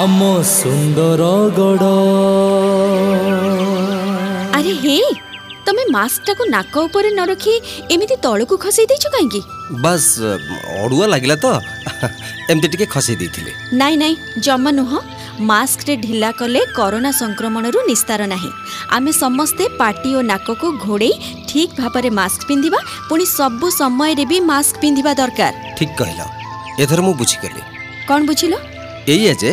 [0.00, 0.18] ଆମ
[0.50, 1.88] ସୁନ୍ଦରଗଡ଼
[4.58, 4.94] ଆରେ ହେ
[5.66, 7.54] ତମେ ମାସ୍କଟାକୁ ନାକ ଉପରେ ନ ରଖି
[7.94, 9.40] ଏମିତି ତଳକୁ ଖସେଇ ଦେଇଛ କାହିଁକି
[9.86, 10.06] ବାସ୍
[10.84, 11.48] ଅଡ଼ୁଆ ଲାଗିଲା ତ
[12.52, 14.14] ଏମିତି ଟିକେ ଖସେଇ ଦେଇଥିଲି ନାଇଁ ନାଇଁ
[14.46, 14.98] ଜମା ନୁହଁ
[15.50, 18.50] ମାସ୍କରେ ଢିଲା କଲେ କରୋନା ସଂକ୍ରମଣରୁ ନିସ୍ତାର ନାହିଁ
[18.96, 21.14] ଆମେ ସମସ୍ତେ ପାଟି ଓ ନାକକୁ ଘୋଡ଼େଇ
[21.50, 22.80] ଠିକ୍ ଭାବରେ ମାସ୍କ ପିନ୍ଧିବା
[23.10, 26.20] ପୁଣି ସବୁ ସମୟରେ ବି ମାସ୍କ ପିନ୍ଧିବା ଦରକାର ଠିକ୍ କହିଲ
[26.82, 27.62] ଏଥର ମୁଁ ବୁଝିଗଲି
[28.08, 28.52] କ'ଣ ବୁଝିଲ
[29.16, 29.52] ଏଇଆ ଯେ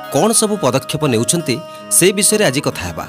[0.13, 1.53] କ'ଣ ସବୁ ପଦକ୍ଷେପ ନେଉଛନ୍ତି
[1.97, 3.03] ସେ ବିଷୟରେ ଆଜି କଥା ହେବା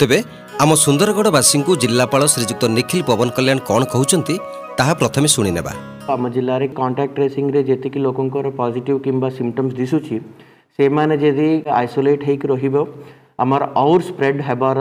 [0.00, 0.16] ତେବେ
[0.62, 4.34] ଆମ ସୁନ୍ଦରଗଡ଼ବାସୀଙ୍କୁ ଜିଲ୍ଲାପାଳ ଶ୍ରୀଯୁକ୍ତ ନିଖିଲ ପବନ କଲ୍ୟାଣ କ'ଣ କହୁଛନ୍ତି
[4.78, 5.72] ତାହା ପ୍ରଥମେ ଶୁଣିନେବା
[6.14, 10.16] ଆମ ଜିଲ୍ଲାରେ କଣ୍ଟାକ୍ଟ ଟ୍ରେସିଂରେ ଯେତିକି ଲୋକଙ୍କର ପଜିଟିଭ୍ କିମ୍ବା ସିମ୍ପଟମ୍ସ ଦିଶୁଛି
[10.78, 11.48] ସେମାନେ ଯଦି
[11.80, 12.76] ଆଇସୋଲେଟ୍ ହେଇକି ରହିବ
[13.42, 14.78] ଆମର ଆହୁରି ସ୍ପ୍ରେଡ୍ ହେବାର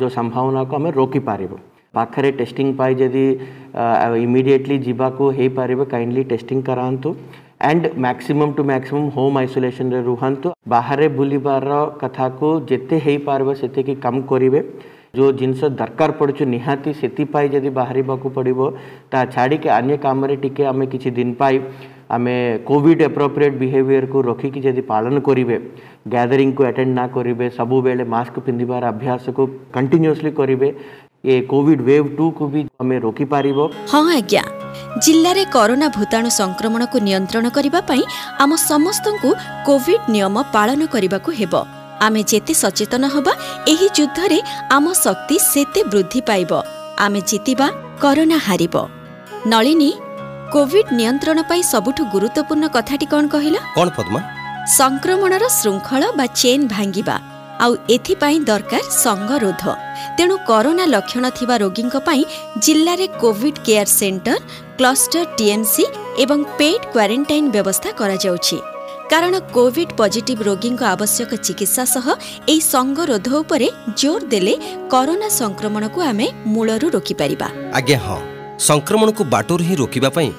[0.00, 1.56] ଯେଉଁ ସମ୍ଭାବନାକୁ ଆମେ ରୋକିପାରିବୁ
[1.96, 3.26] ପାଖରେ ଟେଷ୍ଟିଂ ପାଇଁ ଯଦି
[4.26, 7.10] ଇମିଡ଼ିଏଟଲି ଯିବାକୁ ହେଇପାରିବ କାଇଣ୍ଡଲି ଟେଷ୍ଟିଂ କରାନ୍ତୁ
[7.62, 11.64] and maximum to maximum home isolation रे रुहतु बाहर बुलबार
[12.02, 14.62] कथा को जिते हो पार से कम करेंगे
[15.16, 17.08] जो जिनस दरकार पड़ू निहाती से
[17.52, 18.70] जदि बाहर पड़ो
[19.12, 20.24] ता छाड़ी अन्य कम
[20.68, 21.60] आम कि दिन पाई
[22.12, 22.24] आम
[22.68, 25.58] कोविड एप्रोप्रिएट बिहेवियर को रखिक जब पालन करेंगे
[26.14, 30.74] गैदरिंग को अटेंड ना करेंगे सब बेले मस्क पिंधार अभ्यास को कंटिन्यूसली करेंगे
[31.26, 33.46] ये कोविड वेव टू को भी हमें रोकी पार
[33.92, 34.42] हाँ आज्ञा
[35.04, 38.02] ଜିଲ୍ଲାରେ କରୋନା ଭୂତାଣୁ ସଂକ୍ରମଣକୁ ନିୟନ୍ତ୍ରଣ କରିବା ପାଇଁ
[38.42, 39.30] ଆମ ସମସ୍ତଙ୍କୁ
[39.68, 41.54] କୋଭିଡ୍ ନିୟମ ପାଳନ କରିବାକୁ ହେବ
[42.06, 43.32] ଆମେ ଯେତେ ସଚେତନ ହେବା
[43.72, 44.38] ଏହି ଯୁଦ୍ଧରେ
[44.76, 46.52] ଆମ ଶକ୍ତି ସେତେ ବୃଦ୍ଧି ପାଇବ
[47.06, 47.66] ଆମେ ଜିତିବା
[48.04, 48.74] କରୋନା ହାରିବ
[49.52, 49.90] ନଳିନୀ
[50.54, 54.18] କୋଭିଡ୍ ନିୟନ୍ତ୍ରଣ ପାଇଁ ସବୁଠୁ ଗୁରୁତ୍ୱପୂର୍ଣ୍ଣ କଥାଟି କ'ଣ କହିଲ କ'ଣ
[54.80, 57.16] ସଂକ୍ରମଣର ଶୃଙ୍ଖଳ ବା ଚେନ୍ ଭାଙ୍ଗିବା
[57.64, 59.64] ଆଉ ଏଥିପାଇଁ ଦରକାର ସଙ୍ଗରୋଧ
[60.18, 62.22] ତେଣୁ କରୋନା ଲକ୍ଷଣ ଥିବା ରୋଗୀଙ୍କ ପାଇଁ
[62.64, 64.36] ଜିଲ୍ଲାରେ covid care centre
[64.78, 65.84] cluster TMC
[66.24, 68.58] ଏବଂ ପେଡ୍ କ୍ୱାରେଣ୍ଟାଇନ୍ ବ୍ୟବସ୍ଥା କରାଯାଉଛି
[69.12, 72.06] କାରଣ କୋଭିଡ୍ ପଜିଟିଭ୍ ରୋଗୀଙ୍କ ଆବଶ୍ୟକ ଚିକିତ୍ସା ସହ
[72.54, 73.68] ଏହି ସଙ୍ଗରୋଧ ଉପରେ
[74.02, 74.54] ଜୋର୍ ଦେଲେ
[74.94, 77.48] କରୋନା ସଂକ୍ରମଣକୁ ଆମେ ମୂଳରୁ ରୋକିପାରିବା
[77.78, 78.18] ଆଜ୍ଞା ହଁ
[78.68, 80.30] ସଂକ୍ରମଣକୁ ବାଟରୁ ହିଁ ରୋକିବା ପାଇଁ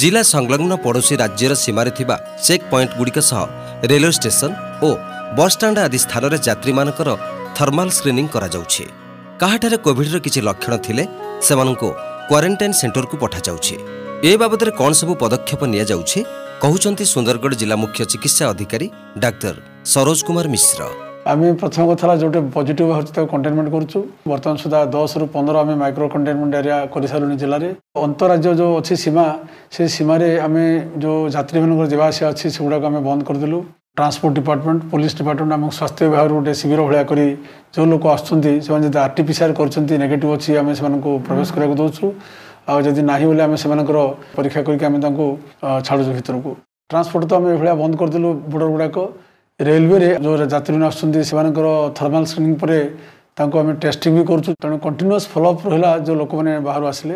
[0.00, 3.42] ଜିଲ୍ଲା ସଂଲଗ୍ନ ପଡ଼ୋଶୀ ରାଜ୍ୟର ସୀମାରେ ଥିବା ଚେକ୍ ପଏଣ୍ଟଗୁଡ଼ିକ ସହ
[3.90, 4.54] ରେଲୱେ ଷ୍ଟେସନ୍
[4.88, 4.88] ଓ
[5.38, 7.08] ବସ୍ଷ୍ଟାଣ୍ଡ ଆଦି ସ୍ଥାନରେ ଯାତ୍ରୀମାନଙ୍କର
[7.58, 8.84] ଥର୍ମାଲ୍ ସ୍କ୍ରିନିଂ କରାଯାଉଛି
[9.42, 11.02] କାହାଠାରେ କୋଭିଡ୍ର କିଛି ଲକ୍ଷଣ ଥିଲେ
[11.48, 11.88] ସେମାନଙ୍କୁ
[12.30, 13.74] କ୍ୱାରେଣ୍ଟାଇନ୍ ସେଣ୍ଟରକୁ ପଠାଯାଉଛି
[14.28, 16.18] ଏ ବାବଦରେ କ'ଣ ସବୁ ପଦକ୍ଷେପ ନିଆଯାଉଛି
[16.62, 18.86] କହୁଛନ୍ତି ସୁନ୍ଦରଗଡ଼ ଜିଲ୍ଲା ମୁଖ୍ୟ ଚିକିତ୍ସା ଅଧିକାରୀ
[19.24, 19.56] ଡାକ୍ତର
[19.94, 20.80] ସରୋଜ କୁମାର ମିଶ୍ର
[21.32, 23.98] ଆମେ ପ୍ରଥମ କଥା হল যেটা পজিটিভ হচ্ছে তাকে কন্টেনমেন্ট করছু
[24.32, 27.64] বর্তমান সুদ্ধা দশ রু পনেরো আমি মাইক্রো কন্টেনমেন্ট এরিয়া করে সারু জেলার
[28.06, 29.26] অন্তরাজ্য যে অছি সীমা
[29.74, 30.64] সে সীমার আমি
[31.02, 32.76] যে যাত্রী মানুষ যা আসা অছি সেগুলো
[33.96, 37.18] ट्रांसपोर्ट डिपार्टमेंट पुलिस डिपार्टमेंट और स्वास्थ्य विभाग गोटे शिविर भाया कर
[37.74, 40.88] जो लोग आसुँचे जब आर टी पीसीआर करते नेगेट अच्छी आम से
[41.26, 42.10] प्रवेश करा दौचु
[42.76, 43.68] आदि ना बोले आम से
[44.36, 44.88] परीक्षा करके
[45.88, 46.56] छाड़ू भितर को
[46.90, 48.98] ट्रांसपोर्ट तो आम ये बंद करदेलु बॉर्डर गुड़ाक
[49.68, 51.16] रेलवे जो यात्री आसुँच
[52.00, 52.74] थर्माल स्क्रीनिंग पर
[53.38, 57.14] ତାଙ୍କୁ ଆମେ ଟେଷ୍ଟିଂ ବି କରୁଛୁ ତେଣୁ କଣ୍ଟିନ୍ୟୁଅସ୍ ଫଲୋଅପ୍ ରହିଲା ଯେଉଁ ଲୋକମାନେ ବାହାରୁ ଆସିଲେ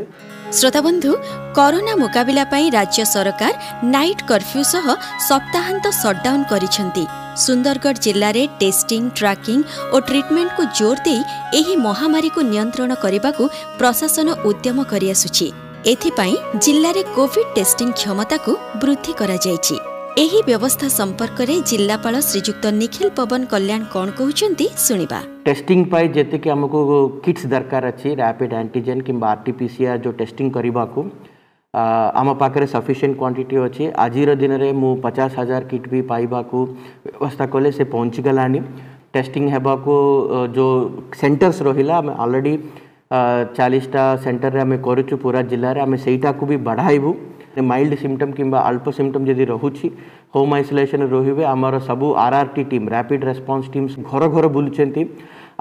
[0.59, 1.11] ଶ୍ରୋତାବନ୍ଧୁ
[1.59, 3.53] କରୋନା ମୁକାବିଲା ପାଇଁ ରାଜ୍ୟ ସରକାର
[3.95, 4.87] ନାଇଟ୍ କର୍ଫ୍ୟୁ ସହ
[5.29, 7.05] ସପ୍ତାହାନ୍ତ ସଟ୍ଡାଉନ୍ କରିଛନ୍ତି
[7.45, 9.59] ସୁନ୍ଦରଗଡ଼ ଜିଲ୍ଲାରେ ଟେଷ୍ଟିଂ ଟ୍ରାକିଂ
[9.95, 11.21] ଓ ଟ୍ରିଟମେଣ୍ଟକୁ ଜୋର ଦେଇ
[11.61, 13.45] ଏହି ମହାମାରୀକୁ ନିୟନ୍ତ୍ରଣ କରିବାକୁ
[13.83, 15.47] ପ୍ରଶାସନ ଉଦ୍ୟମ କରିଆସୁଛି
[15.93, 18.53] ଏଥିପାଇଁ ଜିଲ୍ଲାରେ କୋଭିଡ୍ ଟେଷ୍ଟିଂ କ୍ଷମତାକୁ
[18.83, 19.77] ବୃଦ୍ଧି କରାଯାଇଛି
[20.19, 26.07] एही व्यवस्था संपर्क रे जिल्लापाल श्रीजुक्त निखिल पवन कल्याण कौन कहते सुनिबा टेस्टिंग पाए
[26.49, 26.81] हमको
[27.25, 31.05] किट्स दरकार अछि रैपिड एंटीजन किंबा आरटीपीसीआर जो टेस्टिंग करबा को
[32.23, 36.65] आम पाखे सफिसीयंट क्वांटिटी अच्छे आज दिन में मु पचास हजार किट भी पाइबा को
[37.07, 38.49] व्यवस्था कले से पहुँचगला
[39.19, 39.97] टेस्टिंग हेबा को
[40.61, 40.67] जो
[41.21, 42.57] सेंटर्स रहिला हमें ऑलरेडी
[43.57, 47.17] चालीसटा सेंटर रे हमें करूचु जिले में आम से भी बढ़ाबू
[47.71, 49.87] ମାଇଲ୍ଡ ସିମ୍ପଟମ୍ କିମ୍ବା ଅଳ୍ପ ସିମ୍ପଟମ୍ ଯଦି ରହୁଛି
[50.35, 55.03] ହୋମ୍ ଆଇସୋଲେସନ୍ରେ ରହିବେ ଆମର ସବୁ R R T team rapid response team ଘର ଘର ବୁଲୁଛନ୍ତି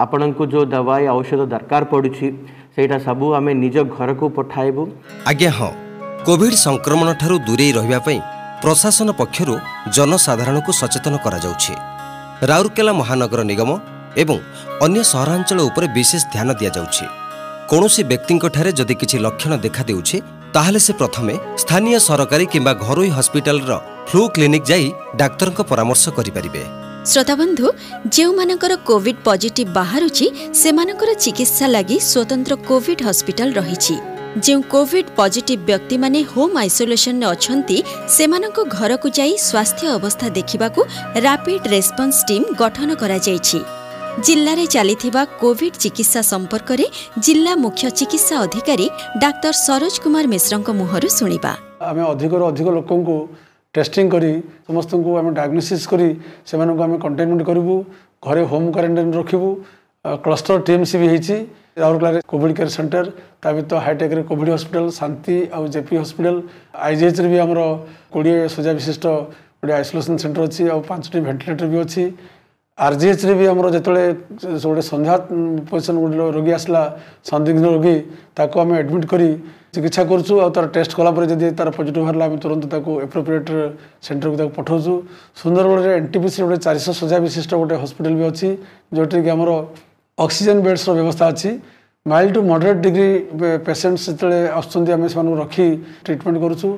[0.04, 2.28] ଆପଣଙ୍କୁ ଯେଉଁ ଦବାଇ ଔଷଧ ଦରକାର ପଡ଼ୁଛି
[2.76, 4.82] ସେଇଟା ସବୁ ଆମେ ନିଜ ଘରକୁ ପଠାଇବୁ
[5.32, 5.72] ଆଜ୍ଞା ହଁ
[6.28, 8.20] କୋଭିଡ ସଂକ୍ରମଣ ଠାରୁ ଦୂରେଇ ରହିବା ପାଇଁ
[8.64, 9.54] ପ୍ରଶାସନ ପକ୍ଷରୁ
[9.96, 11.74] ଜନସାଧାରଣଙ୍କୁ ସଚେତନ କରାଯାଉଛି
[12.50, 13.70] ରାଉରକେଲା ମହାନଗର ନିଗମ
[14.24, 14.38] ଏବଂ
[14.86, 17.06] ଅନ୍ୟ ସହରାଞ୍ଚଳ ଉପରେ ବିଶେଷ ଧ୍ୟାନ ଦିଆଯାଉଛି
[17.72, 20.18] କୌଣସି ବ୍ୟକ୍ତିଙ୍କଠାରେ ଯଦି କିଛି ଲକ୍ଷଣ ଦେଖାଦେଉଛି
[20.56, 21.34] ତାହେଲେ ସେ ପ୍ରଥମେ
[21.64, 23.74] ସ୍ଥାନୀୟ ସରକାରୀ କିମ୍ବା ଘରୋଇ ହସ୍ପିଟାଲର
[24.12, 24.86] ଫ୍ଲୁ କ୍ଲିନିକ୍ ଯାଇ
[25.22, 26.64] ଡାକ୍ତରଙ୍କ ପରାମର୍ଶ କରିପାରିବେ
[27.12, 27.66] ଶ୍ରୋତାବନ୍ଧୁ
[28.16, 30.26] ଯେଉଁମାନଙ୍କର କୋଭିଡ୍ ପଜିଟିଭ୍ ବାହାରୁଛି
[30.62, 33.96] ସେମାନଙ୍କର ଚିକିତ୍ସା ଲାଗି ସ୍ୱତନ୍ତ୍ର କୋଭିଡ୍ ହସ୍ପିଟାଲ ରହିଛି
[34.46, 37.78] ଯେଉଁ କୋଭିଡ୍ ପଜିଟିଭ୍ ବ୍ୟକ୍ତିମାନେ ହୋମ୍ ଆଇସୋଲେସନରେ ଅଛନ୍ତି
[38.18, 40.80] ସେମାନଙ୍କ ଘରକୁ ଯାଇ ସ୍ୱାସ୍ଥ୍ୟ ଅବସ୍ଥା ଦେଖିବାକୁ
[41.28, 43.60] ରାପିଡ୍ ରେସ୍ପନ୍ସ ଟିମ୍ ଗଠନ କରାଯାଇଛି
[44.26, 46.86] ଜିଲ୍ଲାରେ ଚାଲିଥିବା କୋଭିଡ୍ ଚିକିତ୍ସା ସମ୍ପର୍କରେ
[47.26, 48.86] ଜିଲ୍ଲା ମୁଖ୍ୟ ଚିକିତ୍ସା ଅଧିକାରୀ
[49.24, 51.52] ଡାକ୍ତର ସରୋଜ କୁମାର ମିଶ୍ରଙ୍କ ମୁହଁରୁ ଶୁଣିବା
[51.90, 53.16] ଆମେ ଅଧିକରୁ ଅଧିକ ଲୋକଙ୍କୁ
[53.78, 54.32] ଟେଷ୍ଟିଂ କରି
[54.70, 56.08] ସମସ୍ତଙ୍କୁ ଆମେ ଡାୟଗ୍ନୋସିସ୍ କରି
[56.52, 57.76] ସେମାନଙ୍କୁ ଆମେ କଣ୍ଟେନମେଣ୍ଟ କରିବୁ
[58.28, 59.50] ଘରେ ହୋମ୍ କ୍ୱାରେଣ୍ଟାଇନ୍ ରଖିବୁ
[60.26, 61.36] କ୍ଲଷ୍ଟର ଟିଏମ୍ସି ବି ହେଇଛି
[61.84, 63.04] ରାଉରକେଲାରେ କୋଭିଡ୍ କେୟାର ସେଣ୍ଟର
[63.42, 66.36] ତା ବ୍ୟତୀତ ହାଇଟେକ୍ରେ କୋଭିଡ୍ ହସ୍ପିଟାଲ ଶାନ୍ତି ଆଉ ଜେପି ହସ୍ପିଟାଲ
[66.88, 67.60] ଆଇଜିଏଚ୍ରେ ବି ଆମର
[68.14, 69.06] କୋଡ଼ିଏ ଶଯ୍ୟା ବିଶିଷ୍ଟ
[69.62, 72.04] ଗୋଟେ ଆଇସୋଲେସନ୍ ସେଣ୍ଟର ଅଛି ଆଉ ପାଞ୍ଚଟି ଭେଣ୍ଟିଲେଟର ବି ଅଛି
[72.86, 74.04] ଆର୍ଜିଏଚ୍ରେ ବି ଆମର ଯେତେବେଳେ
[74.64, 75.14] ଗୋଟେ ସନ୍ଧ୍ୟା
[75.70, 76.82] ପେସେଣ୍ଟ ଗୋଟେ ରୋଗୀ ଆସିଲା
[77.30, 77.94] ସନ୍ଦିଗ୍ଧ ରୋଗୀ
[78.40, 79.30] ତାକୁ ଆମେ ଆଡ଼ମିଟ୍ କରି
[79.76, 83.52] ଚିକିତ୍ସା କରୁଛୁ ଆଉ ତା'ର ଟେଷ୍ଟ କଲା ପରେ ଯଦି ତା'ର ପଜିଟିଭ୍ ବାହାରିଲା ଆମେ ତୁରନ୍ତ ତାକୁ ଏପ୍ରୋପ୍ରିଏଟ୍
[84.08, 84.94] ସେଣ୍ଟରକୁ ତାକୁ ପଠାଉଛୁ
[85.42, 88.48] ସୁନ୍ଦରଗଡ଼ରେ ଏନ୍ଟିପିସିରେ ଗୋଟେ ଚାରିଶହ ଶଯ୍ୟା ବିଶିଷ୍ଟ ଗୋଟେ ହସ୍ପିଟାଲ ବି ଅଛି
[88.98, 89.50] ଯେଉଁଠିକି ଆମର
[90.26, 91.50] ଅକ୍ସିଜେନ୍ ବେଡ୍ସର ବ୍ୟବସ୍ଥା ଅଛି
[92.12, 93.10] mild to moderate degree
[93.68, 95.68] patients ଯେତେବେଳେ ଆସୁଛନ୍ତି ଆମେ ସେମାନଙ୍କୁ ରଖି
[96.06, 96.70] ଟ୍ରିଟମେଣ୍ଟ କରୁଛୁ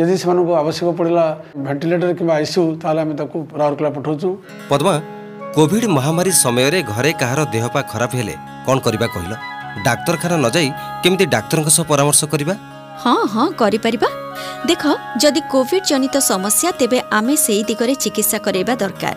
[0.00, 1.24] ଯଦି ସେମାନଙ୍କୁ ଆବଶ୍ୟକ ପଡ଼ିଲା
[1.66, 4.28] ଭେଣ୍ଟିଲେଟର କିମ୍ବା ଆଇସିୟୁ ତାହେଲେ ଆମେ ତାକୁ ରାଉରକେଲା ପଠାଉଛୁ
[4.72, 4.94] ପଦ୍ମା
[5.56, 8.34] କୋଭିଡ୍ ମହାମାରୀ ସମୟରେ ଘରେ କାହାର ଦେହପା ଖରାପ ହେଲେ
[8.66, 9.32] କ'ଣ କରିବା କହିଲ
[9.86, 10.68] ଡାକ୍ତରଖାନା ନ ଯାଇ
[11.02, 12.54] କେମିତି ଡାକ୍ତରଙ୍କ ସହ ପରାମର୍ଶ କରିବା
[13.02, 14.08] ହଁ ହଁ କରିପାରିବା
[14.70, 14.82] ଦେଖ
[15.22, 19.14] ଯଦି କୋଭିଡ୍ ଜନିତ ସମସ୍ୟା ତେବେ ଆମେ ସେହି ଦିଗରେ ଚିକିତ୍ସା କରାଇବା ଦରକାର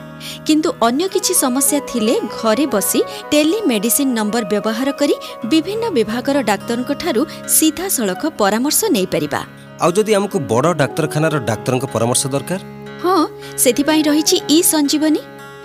[0.47, 3.01] କିନ୍ତୁ ଅନ୍ୟ କିଛି ସମସ୍ୟା ଥିଲେ ଘରେ ବସି
[3.33, 5.15] ଟେଲିମେଡିସିନ୍ ନମ୍ବର ବ୍ୟବହାର କରି
[5.51, 7.21] ବିଭିନ୍ନ ବିଭାଗର ଡାକ୍ତରଙ୍କଠାରୁ
[7.57, 9.41] ସିଧାସଳଖ ପରାମର୍ଶ ନେଇପାରିବା
[9.83, 12.59] ଆଉ ଯଦି ଆମକୁ ବଡ଼ ଡାକ୍ତରଖାନାର ଡାକ୍ତରଙ୍କ ପରାମର୍ଶ ଦରକାର
[13.05, 13.17] ହଁ
[13.63, 15.21] ସେଥିପାଇଁ ରହିଛି ଇ ସଞ୍ଜୀବନୀ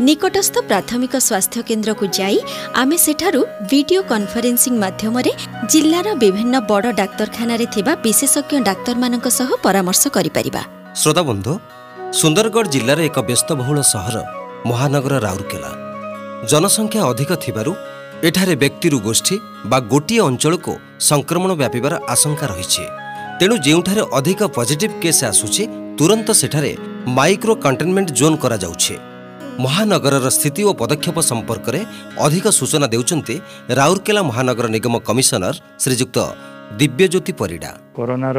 [0.08, 2.36] ନିକଟସ୍ଥ ପ୍ରାଥମିକ ସ୍ୱାସ୍ଥ୍ୟ କେନ୍ଦ୍ରକୁ ଯାଇ
[2.80, 5.32] ଆମେ ସେଠାରୁ ଭିଡ଼ିଓ କନଫରେନ୍ସିଂ ମାଧ୍ୟମରେ
[5.72, 10.62] ଜିଲ୍ଲାର ବିଭିନ୍ନ ବଡ଼ ଡାକ୍ତରଖାନାରେ ଥିବା ବିଶେଷଜ୍ଞ ଡାକ୍ତରମାନଙ୍କ ସହ ପରାମର୍ଶ କରିପାରିବା
[11.00, 11.48] ଶ୍ରୋତାବନ୍ଧୁ
[12.20, 14.16] ସୁନ୍ଦରଗଡ଼ ଜିଲ୍ଲାର ଏକ ବ୍ୟସ୍ତବହୁଳ ସହର
[14.70, 15.70] ମହାନଗର ରାଉରକେଲା
[16.50, 17.72] ଜନସଂଖ୍ୟା ଅଧିକ ଥିବାରୁ
[18.28, 19.36] ଏଠାରେ ବ୍ୟକ୍ତିରୁ ଗୋଷ୍ଠୀ
[19.70, 20.72] ବା ଗୋଟିଏ ଅଞ୍ଚଳକୁ
[21.10, 22.82] ସଂକ୍ରମଣ ବ୍ୟାପିବାର ଆଶଙ୍କା ରହିଛି
[23.38, 25.62] ତେଣୁ ଯେଉଁଠାରେ ଅଧିକ ପଜିଟିଭ୍ କେସ୍ ଆସୁଛି
[26.00, 26.72] ତୁରନ୍ତ ସେଠାରେ
[27.18, 28.94] ମାଇକ୍ରୋ କଣ୍ଟେନମେଣ୍ଟ ଜୋନ୍ କରାଯାଉଛି
[29.60, 31.78] ମହାନଗରର ସ୍ଥିତି ଓ ପଦକ୍ଷେପ ସମ୍ପର୍କରେ
[32.26, 33.36] ଅଧିକ ସୂଚନା ଦେଉଛନ୍ତି
[33.78, 35.52] ରାଉରକେଲା ମହାନଗର ନିଗମ କମିଶନର
[35.84, 36.18] ଶ୍ରୀଯୁକ୍ତ
[36.80, 38.38] ଦିବ୍ୟଜ୍ୟୋତି ପରିଡ଼ା କରୋନାର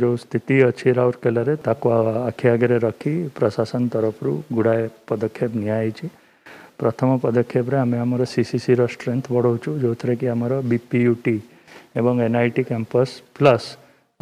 [0.00, 1.86] ଯେଉଁ ସ୍ଥିତି ଅଛି ରାଉରକେଲାରେ ତାକୁ
[2.30, 6.06] ଆଖି ଆଗରେ ରଖି ପ୍ରଶାସନ ତରଫରୁ ଗୁଡ଼ାଏ ପଦକ୍ଷେପ ନିଆହେଇଛି
[6.82, 11.36] ପ୍ରଥମ ପଦକ୍ଷେପରେ ଆମେ ଆମର ସିସିସିର ଷ୍ଟ୍ରେଙ୍ଥ ବଢ଼ାଉଛୁ ଯେଉଁଥିରେ କି ଆମର ବିପିୟୁଟି
[12.00, 13.68] ଏବଂ ଏନ୍ଆଇଟି କ୍ୟାମ୍ପସ୍ ପ୍ଲସ୍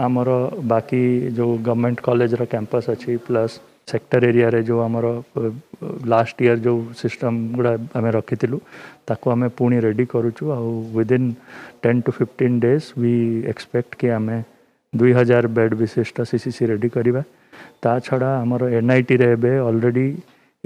[0.06, 0.30] ଆମର
[0.72, 1.02] ବାକି
[1.36, 3.54] ଯେଉଁ ଗଭର୍ଣ୍ଣମେଣ୍ଟ କଲେଜର କ୍ୟାମ୍ପସ୍ ଅଛି ପ୍ଲସ୍
[3.90, 4.96] सेक्टर एरिया रे जो आम
[6.08, 8.58] लास्ट ईयर जो सिस्टम गुड़ा आम रखीलु
[9.08, 11.34] ताको आम पुणी रेडी करुचु आदिन
[11.82, 13.14] ten to fifteen days we
[13.52, 14.30] expect कि आम
[15.02, 17.22] दुई हजार बेड विशिष्ट सीसीसी रेडी करवा
[17.82, 20.14] ता छड़ा आमर एन आई टी एवं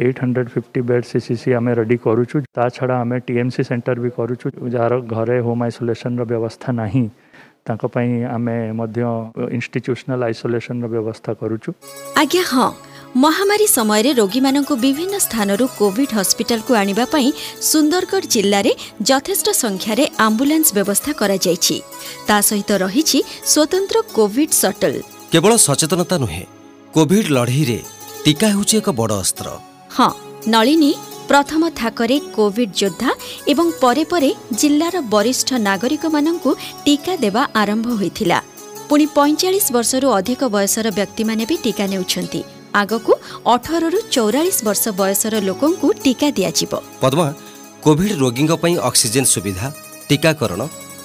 [0.05, 4.11] eight hundred fifty bed C C आम रेडी करुचु ता छड़ा आम टीएमसी सेन्टर भी
[4.17, 7.09] करुचु जार घरे होम आइसोलेसन व्यवस्था नहीं
[7.71, 9.01] ତାଙ୍କ ପାଇଁ ଆମେ ମଧ୍ୟ
[9.57, 11.71] ଇନଷ୍ଟିଚ୍ୟୁସନାଲ ଆଇସୋଲେସନର ବ୍ୟବସ୍ଥା କରୁଛୁ
[12.23, 12.69] ଆଜ୍ଞା ହଁ
[13.25, 17.29] ମହାମାରୀ ସମୟରେ ରୋଗୀମାନଙ୍କୁ ବିଭିନ୍ନ ସ୍ଥାନରୁ କୋଭିଡ୍ ହସ୍ପିଟାଲକୁ ଆଣିବା ପାଇଁ
[17.71, 18.73] ସୁନ୍ଦରଗଡ଼ ଜିଲ୍ଲାରେ
[19.11, 21.77] ଯଥେଷ୍ଟ ସଂଖ୍ୟାରେ ଆମ୍ବୁଲାନ୍ସ ବ୍ୟବସ୍ଥା କରାଯାଇଛି
[22.29, 23.19] ତା ସହିତ ରହିଛି
[23.53, 24.95] ସ୍ୱତନ୍ତ୍ର କୋଭିଡ୍ ସଟଲ
[25.33, 26.45] କେବଳ ସଚେତନତା ନୁହେଁ
[26.97, 27.79] କୋଭିଡ୍ ଲଢ଼େଇରେ
[28.27, 29.47] ଟିକା ହେଉଛି ଏକ ବଡ଼ ଅସ୍ତ୍ର
[29.97, 30.11] ହଁ
[30.55, 30.93] ନଳିନୀ
[31.31, 33.11] ପ୍ରଥମ ଥାକରେ କୋଭିଡ୍ ଯୋଦ୍ଧା
[33.53, 34.31] ଏବଂ ପରେ ପରେ
[34.61, 36.53] ଜିଲ୍ଲାର ବରିଷ୍ଠ ନାଗରିକମାନଙ୍କୁ
[36.87, 38.39] ଟିକା ଦେବା ଆରମ୍ଭ ହୋଇଥିଲା
[38.89, 42.41] ପୁଣି ପଇଁଚାଳିଶ ବର୍ଷରୁ ଅଧିକ ବୟସର ବ୍ୟକ୍ତିମାନେ ବି ଟିକା ନେଉଛନ୍ତି
[42.83, 43.13] ଆଗକୁ
[43.55, 47.27] ଅଠରରୁ ଚଉରାଳିଶ ବର୍ଷ ବୟସର ଲୋକଙ୍କୁ ଟିକା ଦିଆଯିବ ପଦ୍ମା
[47.85, 49.67] କୋଭିଡ୍ ରୋଗୀଙ୍କ ପାଇଁ ଅକ୍ସିଜେନ୍ ସୁବିଧା
[50.11, 50.61] ଟିକାକରଣ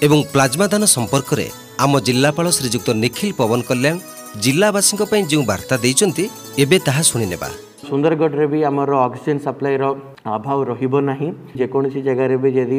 [0.06, 1.48] ଏବଂ ପ୍ଲାଜମା ଦାନ ସମ୍ପର୍କରେ
[1.84, 3.96] ଆମ ଜିଲ୍ଲାପାଳ ଶ୍ରୀଯୁକ୍ତ ନିଖିଲ ପବନ କଲ୍ୟାଣ
[4.44, 6.26] ଜିଲ୍ଲାବାସୀଙ୍କ ପାଇଁ ଯେଉଁ ବାର୍ତ୍ତା ଦେଇଛନ୍ତି
[6.64, 7.50] ଏବେ ତାହା ଶୁଣିନେବା
[7.92, 11.30] सुंदरगढ़ भी आम अक्सीजेन सप्लाईर अभाव रही
[11.60, 12.78] जेकोसी जगार भी जदि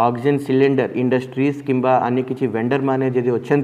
[0.00, 3.56] अक्सीजेन सिलिंडर इंडस्ट्रीज कि अन्य किसी वेंडर मैंने जी अच्छा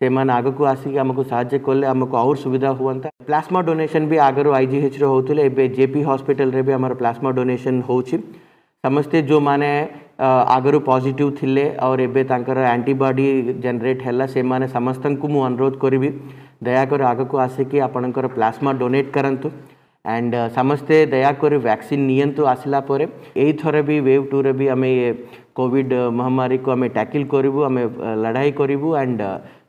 [0.00, 2.94] से मैंने आगक आसिक आमको सामक और सुविधा हाँ
[3.26, 8.00] प्लास्मा डोनेसन भी आगे आई जी एच रोते जेपी हस्पिटाल भी आम प्लास्मा डोनेसन हो
[8.06, 9.70] समस्ते जो मैंने
[10.24, 13.26] आगर पजिट थे और एवंतर आंटीबडी
[13.68, 14.42] जेनेट है से
[14.74, 15.98] समस्त को मुझ अनुरोध करी
[16.64, 19.50] दयाकर आगक आसिकी आपण प्लास्मा डोनेट करूँ
[20.14, 23.04] ଆଣ୍ଡ ସମସ୍ତେ ଦୟାକରି ଭ୍ୟାକ୍ସିନ୍ ନିଅନ୍ତୁ ଆସିଲା ପରେ
[23.44, 25.10] ଏଇଥର ବି ୱେଭ୍ ଟୁରେ ବି ଆମେ ଏ
[25.58, 27.82] କୋଭିଡ଼ ମହାମାରୀକୁ ଆମେ ଟ୍ୟାକିଲ୍ କରିବୁ ଆମେ
[28.22, 29.20] ଲଢ଼ାଇ କରିବୁ ଆଣ୍ଡ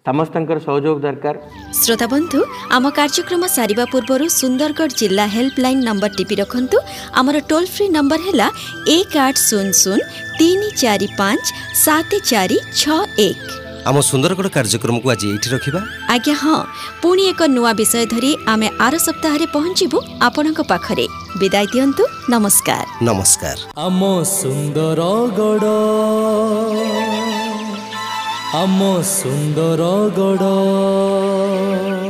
[0.07, 1.35] ସମସ୍ତଙ୍କର ସହଯୋଗ ଦରକାର
[1.81, 2.39] ଶ୍ରୋତା ବନ୍ଧୁ
[2.75, 6.77] ଆମ କାର୍ଯ୍ୟକ୍ରମ ସାରିବା ପୂର୍ବରୁ ସୁନ୍ଦରଗଡ଼ ଜିଲ୍ଲା ହେଲ୍ପଲାଇନ୍ ନମ୍ବର ଟିପି ରଖନ୍ତୁ
[7.19, 8.47] ଆମର ଟୋଲ୍ ଫ୍ରି ନମ୍ବର ହେଲା
[8.97, 9.99] ଏକ ଆଠ ଶୂନ ଶୂନ
[10.39, 11.45] ତିନି ଚାରି ପାଞ୍ଚ
[11.85, 13.41] ସାତ ଚାରି ଛଅ ଏକ
[13.89, 15.79] ଆମ ସୁନ୍ଦରଗଡ଼ କାର୍ଯ୍ୟକ୍ରମକୁ ଆଜି ଏଇଠି ରଖିବା
[16.13, 16.55] ଆଜ୍ଞା ହଁ
[17.03, 21.05] ପୁଣି ଏକ ନୂଆ ବିଷୟ ଧରି ଆମେ ଆର ସପ୍ତାହରେ ପହଞ୍ଚିବୁ ଆପଣଙ୍କ ପାଖରେ
[21.41, 22.03] ବିଦାୟ ଦିଅନ୍ତୁ
[22.33, 23.99] ନମସ୍କାର ନମସ୍କାର ଆମ
[24.33, 25.67] ସୁନ୍ଦରଗଡ଼
[28.63, 28.79] ଆମ
[29.15, 32.06] ସୁନ୍ଦରଗଡ଼